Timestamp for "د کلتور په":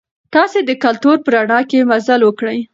0.65-1.29